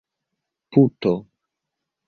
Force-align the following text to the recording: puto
puto 0.71 1.13